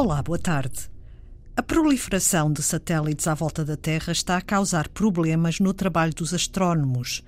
[0.00, 0.88] Olá, boa tarde.
[1.56, 6.32] A proliferação de satélites à volta da Terra está a causar problemas no trabalho dos
[6.32, 7.24] astrónomos,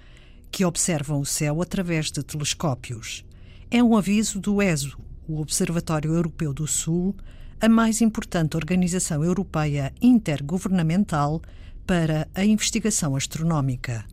[0.53, 3.25] que observam o céu através de telescópios.
[3.73, 4.97] É um aviso do ESO,
[5.27, 7.17] o Observatório Europeu do Sul,
[7.61, 11.43] a mais importante organização europeia intergovernamental
[11.85, 14.05] para a investigação astronómica.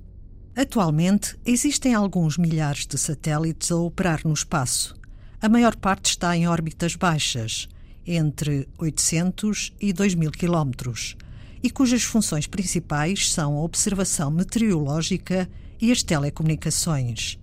[0.55, 4.95] Atualmente, existem alguns milhares de satélites a operar no espaço.
[5.39, 7.69] A maior parte está em órbitas baixas,
[8.07, 11.18] entre 800 e 2000 quilómetros,
[11.61, 15.49] e cujas funções principais são a observação meteorológica
[15.82, 17.37] e as telecomunicações.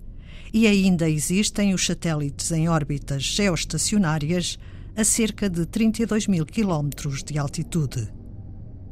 [0.52, 4.58] E ainda existem os satélites em órbitas geoestacionárias
[4.96, 8.08] a cerca de 32 mil quilómetros de altitude.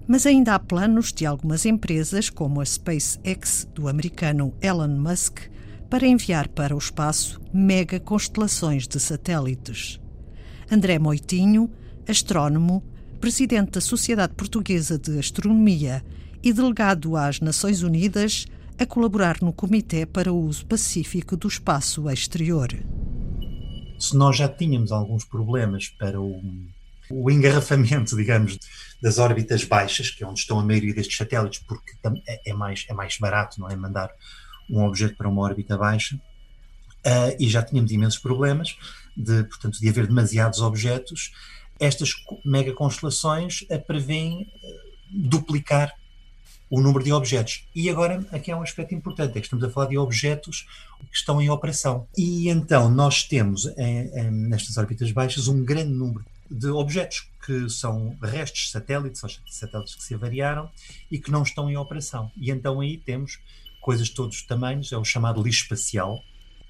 [0.07, 5.39] Mas ainda há planos de algumas empresas, como a SpaceX do americano Elon Musk,
[5.89, 10.02] para enviar para o espaço mega constelações de satélites.
[10.73, 11.71] André Moitinho,
[12.09, 12.83] astrónomo,
[13.21, 16.03] presidente da Sociedade Portuguesa de Astronomia
[16.43, 18.47] e delegado às Nações Unidas,
[18.79, 22.71] a colaborar no Comitê para o Uso Pacífico do Espaço Exterior.
[23.99, 26.41] Se nós já tínhamos alguns problemas para o,
[27.11, 28.59] o engarrafamento, digamos,
[29.03, 31.93] das órbitas baixas, que é onde estão a maioria destes satélites, porque
[32.27, 33.77] é, é mais, é mais barato, não é?
[33.77, 34.09] Mandar
[34.71, 36.19] um objeto para uma órbita baixa.
[37.05, 38.77] Uh, e já tínhamos imensos problemas
[39.17, 41.33] de, portanto, de haver demasiados objetos.
[41.81, 42.13] Estas
[42.45, 44.49] mega constelações prevêem uh,
[45.11, 45.93] duplicar
[46.73, 47.67] o número de objetos.
[47.75, 50.67] E agora, aqui é um aspecto importante, é que estamos a falar de objetos
[51.11, 52.09] que estão em operação.
[52.17, 57.69] E então nós temos, em, em, nestas órbitas baixas, um grande número de objetos que
[57.69, 60.71] são restos satélites, são satélites que se avariaram
[61.11, 62.33] e que não estão em operação.
[62.37, 63.39] E então aí temos
[63.83, 66.23] coisas de todos os tamanhos, é o chamado lixo espacial.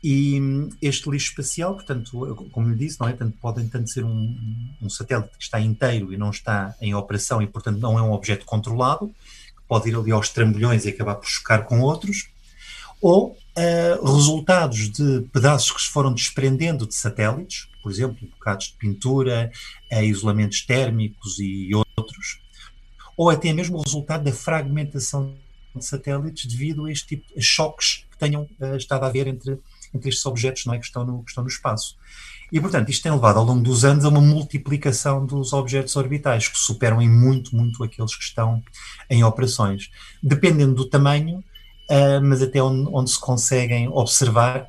[0.05, 0.41] E
[0.81, 3.13] este lixo espacial, portanto, como lhe disse, não é?
[3.13, 4.37] Tanto, podem tanto ser um,
[4.83, 8.13] um satélite que está inteiro e não está em operação e, portanto, não é um
[8.13, 12.29] objeto controlado, que pode ir ali aos trambolhões e acabar por chocar com outros,
[13.01, 18.75] ou uh, resultados de pedaços que se foram desprendendo de satélites, por exemplo, bocados de
[18.75, 19.53] pintura,
[19.93, 22.41] uh, isolamentos térmicos e outros,
[23.17, 25.37] ou até mesmo o resultado da fragmentação
[25.75, 29.59] de satélites devido a este tipo de choques que tenham uh, estado a haver entre
[30.01, 31.97] estes objetos não é, que, estão no, que estão no espaço.
[32.53, 36.49] E, portanto, isto tem levado ao longo dos anos a uma multiplicação dos objetos orbitais,
[36.49, 38.63] que superam em muito, muito aqueles que estão
[39.09, 39.91] em operações.
[40.23, 44.69] Dependendo do tamanho, uh, mas até onde, onde, se conseguem observar,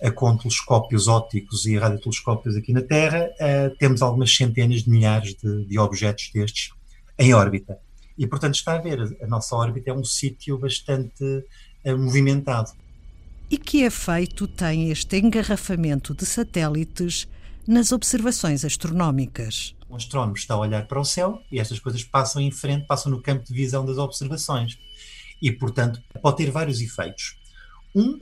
[0.00, 5.34] uh, com telescópios ópticos e radiotelescópios aqui na Terra, uh, temos algumas centenas de milhares
[5.34, 6.70] de, de objetos destes
[7.18, 7.76] em órbita.
[8.16, 11.44] E, portanto, está a ver, a nossa órbita é um sítio bastante
[11.84, 12.70] movimentado.
[13.48, 17.28] E que efeito tem este engarrafamento de satélites
[17.64, 19.72] nas observações astronómicas?
[19.88, 23.12] O astrónomo está a olhar para o céu e estas coisas passam em frente, passam
[23.12, 24.76] no campo de visão das observações.
[25.40, 27.36] E, portanto, pode ter vários efeitos.
[27.94, 28.20] Um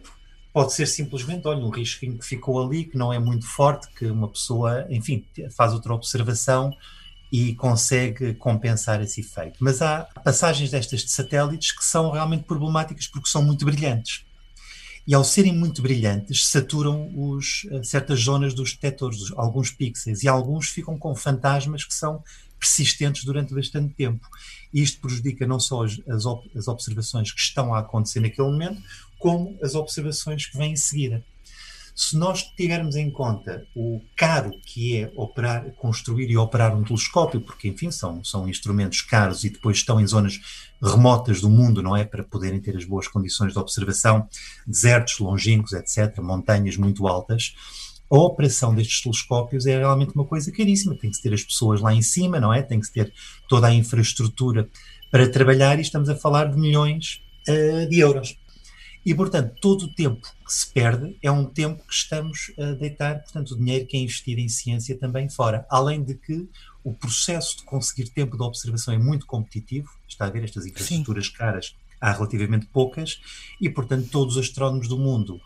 [0.52, 4.04] pode ser simplesmente, olha, um risquinho que ficou ali, que não é muito forte, que
[4.04, 5.24] uma pessoa, enfim,
[5.56, 6.70] faz outra observação
[7.32, 9.56] e consegue compensar esse efeito.
[9.58, 14.26] Mas há passagens destas de satélites que são realmente problemáticas porque são muito brilhantes.
[15.06, 20.28] E ao serem muito brilhantes, saturam os, eh, certas zonas dos detectores, alguns pixels, e
[20.28, 22.22] alguns ficam com fantasmas que são
[22.58, 24.26] persistentes durante bastante tempo.
[24.72, 28.82] E isto prejudica não só as, as observações que estão a acontecer naquele momento,
[29.18, 31.22] como as observações que vêm em seguida.
[31.94, 37.40] Se nós tivermos em conta o caro que é operar, construir e operar um telescópio,
[37.40, 40.40] porque enfim são, são instrumentos caros e depois estão em zonas
[40.82, 42.04] remotas do mundo, não é?
[42.04, 44.28] Para poderem ter as boas condições de observação,
[44.66, 47.54] desertos longínquos, etc., montanhas muito altas.
[48.10, 50.96] A operação destes telescópios é realmente uma coisa caríssima.
[50.96, 52.60] Tem que ter as pessoas lá em cima, não é?
[52.60, 53.12] Tem que ter
[53.48, 54.68] toda a infraestrutura
[55.12, 58.36] para trabalhar e estamos a falar de milhões uh, de euros.
[59.04, 63.22] E, portanto, todo o tempo que se perde é um tempo que estamos a deitar,
[63.22, 65.66] portanto, o dinheiro que é investido em ciência também fora.
[65.68, 66.48] Além de que
[66.82, 71.26] o processo de conseguir tempo de observação é muito competitivo, está a ver estas infraestruturas
[71.26, 71.32] Sim.
[71.32, 73.20] caras, há relativamente poucas,
[73.60, 75.40] e, portanto, todos os astrónomos do mundo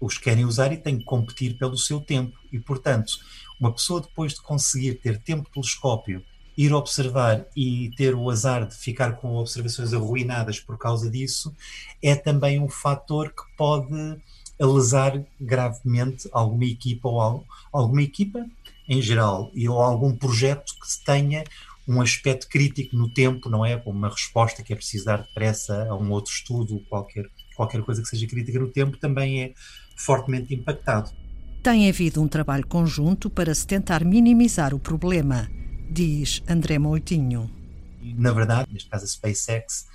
[0.00, 2.36] os querem usar e têm que competir pelo seu tempo.
[2.52, 3.18] E, portanto,
[3.58, 6.22] uma pessoa depois de conseguir ter tempo de telescópio
[6.56, 11.54] ir observar e ter o azar de ficar com observações arruinadas por causa disso
[12.02, 14.16] é também um fator que pode
[14.58, 18.46] lesar gravemente alguma equipa ou alguma equipa
[18.88, 21.44] em geral e ou algum projeto que tenha
[21.86, 23.80] um aspecto crítico no tempo, não é?
[23.84, 28.08] Uma resposta que é preciso dar depressa a um outro estudo, qualquer, qualquer coisa que
[28.08, 29.52] seja crítica no tempo, também é
[29.96, 31.10] fortemente impactado.
[31.62, 35.48] Tem havido um trabalho conjunto para se tentar minimizar o problema
[35.90, 37.50] diz André Moutinho.
[38.00, 39.86] Na verdade, neste caso a SpaceX,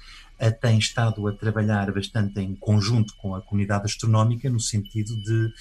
[0.59, 5.53] tem estado a trabalhar bastante em conjunto com a comunidade astronómica no sentido de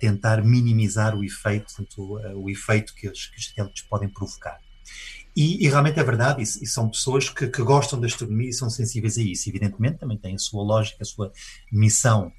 [0.00, 4.58] tentar minimizar o efeito, portanto, o efeito que os, que os satélites podem provocar.
[5.36, 8.52] E, e, realmente é verdade, e, e são pessoas que, que, gostam da astronomia e
[8.52, 9.48] são sensíveis a isso.
[9.48, 11.32] Evidentemente, também têm a sua lógica, a sua
[11.72, 12.32] missão.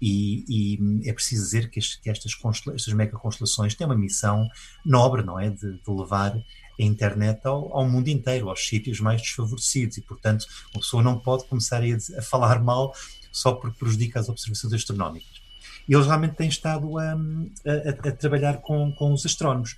[0.00, 2.32] E, e é preciso dizer que, este, que estas,
[2.74, 4.48] estas mega-constelações têm uma missão
[4.84, 5.50] nobre, não é?
[5.50, 6.34] De, de levar
[6.78, 9.98] a internet ao, ao, mundo inteiro, aos sítios mais desfavorecidos.
[9.98, 12.94] E, portanto, uma pessoa não pode começar a, a falar mal
[13.32, 15.42] só porque prejudica as observações astronómicas.
[15.88, 19.76] E eles realmente têm estado a, a, a trabalhar com, com os astrónomos.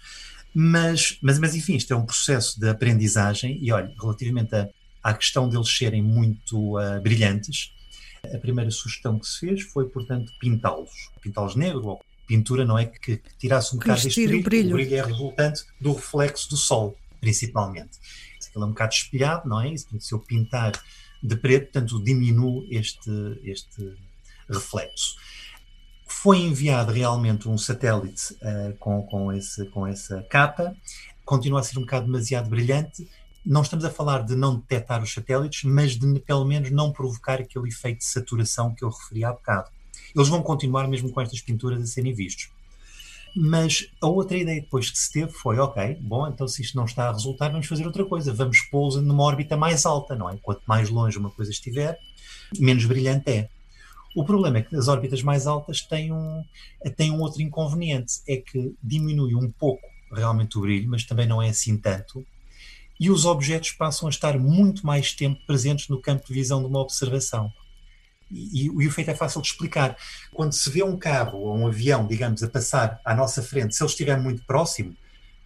[0.52, 4.68] Mas, mas, mas, enfim, isto é um processo de aprendizagem e, olha, relativamente a,
[5.02, 7.72] à questão deles serem muito uh, brilhantes,
[8.34, 11.10] a primeira sugestão que se fez foi, portanto, pintá-los.
[11.22, 12.86] Pintá-los negro ou pintura, não é?
[12.86, 14.44] Que, que tirasse um bocado deste brilho.
[14.44, 14.70] brilho.
[14.70, 17.98] O brilho é resultante do reflexo do sol, principalmente.
[18.48, 19.76] Aquilo é um bocado espelhado, não é?
[19.76, 20.80] se eu pintar
[21.20, 23.10] de preto, portanto, diminuo este,
[23.42, 23.96] este
[24.48, 25.16] reflexo.
[26.06, 30.74] Foi enviado realmente um satélite uh, com, com, esse, com essa capa,
[31.24, 33.08] continua a ser um bocado demasiado brilhante.
[33.44, 37.40] Não estamos a falar de não detectar os satélites, mas de pelo menos não provocar
[37.40, 39.70] aquele efeito de saturação que eu referi há bocado.
[40.14, 42.48] Eles vão continuar mesmo com estas pinturas a serem vistos.
[43.34, 46.84] Mas a outra ideia depois que se teve foi, ok, bom, então se isto não
[46.84, 50.36] está a resultar, vamos fazer outra coisa, vamos pô-los numa órbita mais alta, não é?
[50.42, 51.98] Quanto mais longe uma coisa estiver,
[52.58, 53.48] menos brilhante é.
[54.16, 56.44] O problema é que as órbitas mais altas têm um,
[56.96, 61.40] têm um outro inconveniente, é que diminui um pouco realmente o brilho, mas também não
[61.40, 62.26] é assim tanto,
[62.98, 66.66] e os objetos passam a estar muito mais tempo presentes no campo de visão de
[66.66, 67.50] uma observação.
[68.30, 69.96] E, e, o efeito é fácil de explicar.
[70.32, 73.82] Quando se vê um carro ou um avião, digamos, a passar à nossa frente, se
[73.82, 74.96] ele estiver muito próximo,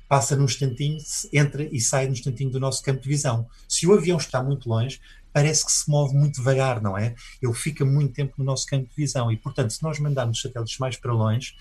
[0.09, 0.99] passa num instantinho,
[1.33, 3.47] entra e sai num instantinho do nosso campo de visão.
[3.69, 5.01] Se o avião está muito longe,
[5.33, 7.15] parece que se move muito devagar, não é?
[7.43, 10.79] Ele fica muito tempo no nosso campo de visão e, portanto, se nós mandarmos satélites
[10.79, 11.55] mais para longe,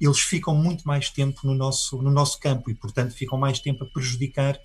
[0.00, 3.84] eles ficam muito mais tempo no nosso, no nosso campo e, portanto, ficam mais tempo
[3.84, 4.58] a prejudicar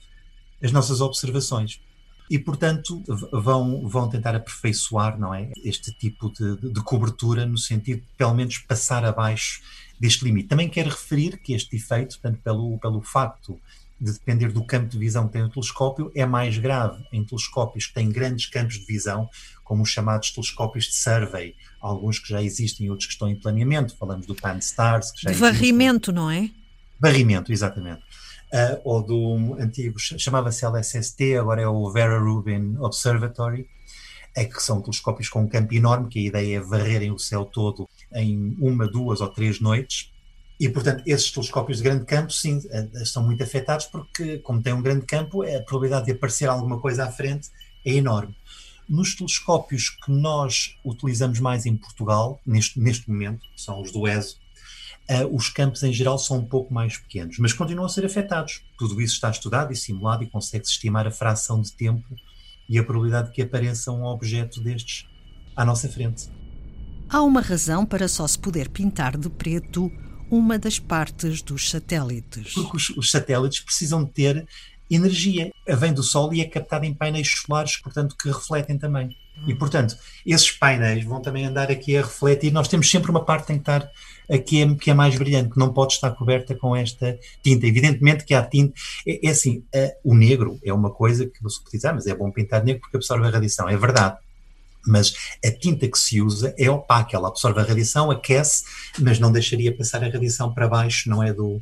[0.64, 1.82] as nossas observações.
[2.30, 8.02] E, portanto, vão, vão tentar aperfeiçoar não é, este tipo de, de cobertura no sentido
[8.02, 9.62] de, pelo menos, passar abaixo
[10.00, 10.48] deste limite.
[10.48, 13.60] Também quero referir que este efeito, portanto, pelo, pelo facto
[14.00, 17.88] de depender do campo de visão que tem o telescópio, é mais grave em telescópios
[17.88, 19.30] que têm grandes campos de visão,
[19.64, 23.36] como os chamados telescópios de survey, alguns que já existem e outros que estão em
[23.36, 25.14] planeamento, falamos do Pan-STARRS.
[25.14, 26.50] de varrimento, não é?
[27.00, 28.02] Varrimento, exatamente.
[28.54, 33.68] Uh, ou do antigo, chamava-se LSST, agora é o Vera Rubin Observatory,
[34.36, 37.44] é que são telescópios com um campo enorme, que a ideia é varrerem o céu
[37.44, 40.12] todo em uma, duas ou três noites,
[40.60, 42.62] e, portanto, esses telescópios de grande campo, sim,
[42.94, 46.80] estão eh, muito afetados porque, como tem um grande campo, a probabilidade de aparecer alguma
[46.80, 47.50] coisa à frente
[47.86, 48.36] é enorme.
[48.88, 54.38] Nos telescópios que nós utilizamos mais em Portugal, neste, neste momento, são os do ESO,
[55.10, 58.62] uh, os campos em geral são um pouco mais pequenos, mas continuam a ser afetados.
[58.78, 62.16] Tudo isso está estudado e simulado e consegue-se estimar a fração de tempo
[62.68, 65.08] e a probabilidade de que apareça um objeto destes
[65.56, 66.30] à nossa frente.
[67.08, 69.92] Há uma razão para só se poder pintar de preto
[70.30, 72.54] uma das partes dos satélites.
[72.54, 74.48] Porque os, os satélites precisam ter
[74.90, 75.52] energia.
[75.68, 79.16] Vem do Sol e é captada em painéis solares, portanto, que refletem também.
[79.48, 82.52] E, portanto, esses painéis vão também andar aqui a refletir.
[82.52, 83.90] Nós temos sempre uma parte que tem que estar
[84.32, 87.66] aqui é, que é mais brilhante, que não pode estar coberta com esta tinta.
[87.66, 88.74] Evidentemente que há tinta.
[89.08, 89.64] É, é assim,
[90.04, 92.98] o negro é uma coisa que você dizer, ah, mas é bom pintar negro porque
[92.98, 93.70] absorve a radiação.
[93.70, 94.18] É verdade
[94.86, 98.64] mas a tinta que se usa é opaca, ela absorve a radiação, aquece,
[99.00, 101.62] mas não deixaria passar a radiação para baixo, não é do,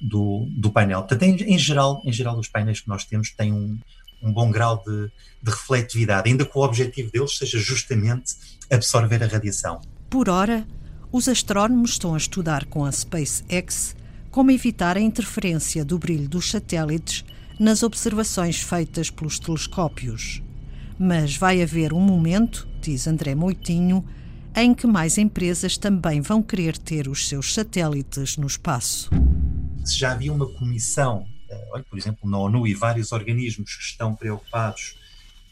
[0.00, 1.00] do, do painel.
[1.00, 3.78] Portanto, em, em, geral, em geral, os painéis que nós temos têm um,
[4.22, 5.10] um bom grau de,
[5.42, 8.34] de refletividade, ainda que o objetivo deles seja justamente
[8.70, 9.80] absorver a radiação.
[10.08, 10.66] Por hora,
[11.14, 13.94] os astrónomos estão a estudar com a SpaceX
[14.32, 17.24] como evitar a interferência do brilho dos satélites
[17.56, 20.42] nas observações feitas pelos telescópios.
[20.98, 24.04] Mas vai haver um momento, diz André Moitinho,
[24.56, 29.08] em que mais empresas também vão querer ter os seus satélites no espaço.
[29.84, 33.84] Se já havia uma comissão, eh, olha, por exemplo, na ONU e vários organismos que
[33.84, 34.96] estão preocupados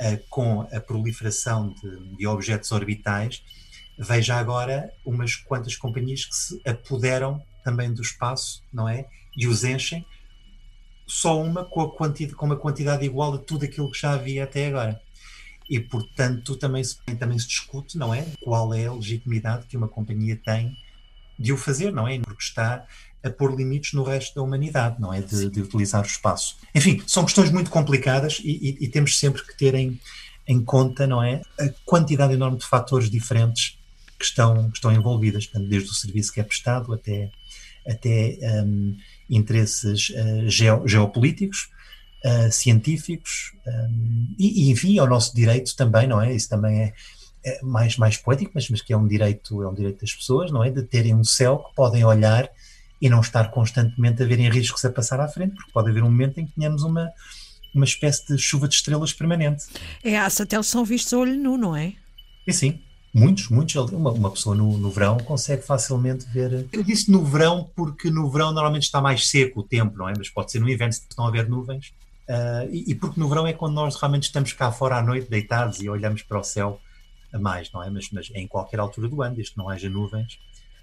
[0.00, 3.44] uh, com a proliferação de, de, objetos orbitais,
[3.98, 9.06] veja agora umas quantas companhias que se apoderam também do espaço, não é?
[9.36, 10.04] E os enchem,
[11.06, 14.44] só uma com, a quantidade, com uma quantidade igual a tudo aquilo que já havia
[14.44, 15.00] até agora
[15.72, 18.26] e, portanto, também se, também se discute, não é?
[18.42, 20.76] Qual é a legitimidade que uma companhia tem
[21.38, 22.18] de o fazer, não é?
[22.18, 22.86] Porque está
[23.24, 25.20] a pôr limites no resto da humanidade, não é?
[25.20, 26.56] De, de utilizar o espaço.
[26.74, 29.98] Enfim, são questões muito complicadas e, e, e temos sempre que ter em,
[30.46, 31.40] em, conta, não é?
[31.58, 33.78] A quantidade enorme de fatores diferentes
[34.22, 37.30] que estão, que estão envolvidas, desde o serviço que é prestado até,
[37.84, 38.96] até um,
[39.28, 41.68] interesses uh, geo, geopolíticos,
[42.24, 46.32] uh, científicos um, e, e, enfim, ao nosso direito também, não é?
[46.32, 46.94] Isso também é,
[47.44, 50.52] é, mais, mais poético, mas, mas que é um direito, é um direito das pessoas,
[50.52, 50.70] não é?
[50.70, 52.48] De terem um céu que podem olhar
[53.00, 56.10] e não estar constantemente a verem riscos a passar à frente, porque pode haver um
[56.10, 57.10] momento em que tenhamos uma,
[57.74, 59.64] uma espécie de chuva de estrelas permanente.
[60.04, 61.94] É, há satélites são vistos a olho nu, não é?
[62.46, 62.80] E sim,
[63.12, 63.74] muitos, muitos.
[63.92, 66.68] Uma, uma pessoa no, no, verão consegue facilmente ver.
[66.72, 70.14] Eu disse no verão porque no verão normalmente está mais seco o tempo, não é?
[70.16, 71.92] Mas pode ser no inverno se estão a haver nuvens.
[72.28, 75.28] Uh, e, e, porque no verão é quando nós realmente estamos cá fora à noite,
[75.28, 76.80] deitados e olhamos para o céu
[77.32, 77.90] a mais, não é?
[77.90, 80.38] Mas, mas em qualquer altura do ano, desde que não haja nuvens,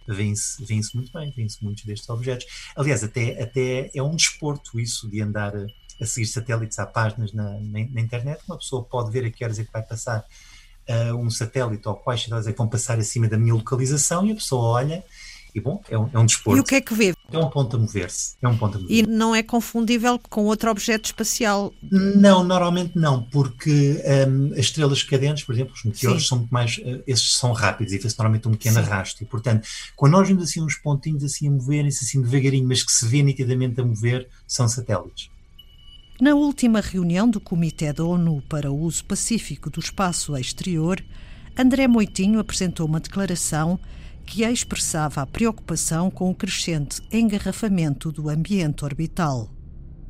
[0.08, 2.46] vêm-se vêm muito bem, vêm-se muitos destes objetos.
[2.76, 5.68] Aliás, até, até é um desporto isso de andar a,
[6.02, 8.42] a seguir satélites a páginas na, na, na, internet.
[8.48, 10.26] Uma pessoa pode ver a que horas é que vai passar
[10.90, 14.32] uh, um satélite ou quais satélites é que vão passar acima da minha localização e
[14.32, 15.04] a pessoa olha
[15.54, 16.58] e bom, é um, é um desporto.
[16.58, 17.14] E o que é que vê?
[17.32, 18.36] É um ponto a mover-se.
[18.42, 21.74] É um ponto a mover E não é confundível com outro objeto espacial?
[21.92, 26.28] Não, normalmente não, porque um, as estrelas cadentes, por exemplo, os meteoros, Sim.
[26.30, 26.78] são muito mais.
[26.78, 28.82] Uh, esses são rápidos e faz normalmente um pequeno Sim.
[28.82, 29.24] arrasto.
[29.24, 32.92] E, portanto, quando nós vemos assim uns pontinhos assim a moverem-se assim devagarinho, mas que
[32.92, 35.32] se vê nitidamente a mover, são satélites.
[36.22, 41.02] Na última reunião do Comitê da ONU para o Uso Pacífico do Espaço Exterior,
[41.58, 43.80] André Moitinho apresentou uma declaração
[44.26, 49.50] que expressava a preocupação com o crescente engarrafamento do ambiente orbital.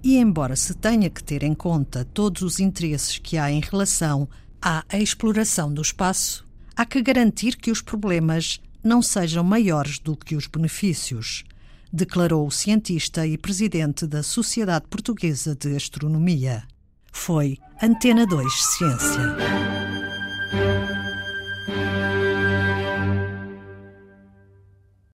[0.03, 4.27] E, embora se tenha que ter em conta todos os interesses que há em relação
[4.59, 6.43] à exploração do espaço,
[6.75, 11.43] há que garantir que os problemas não sejam maiores do que os benefícios,
[11.91, 16.63] declarou o cientista e presidente da Sociedade Portuguesa de Astronomia.
[17.11, 19.35] Foi Antena 2 Ciência.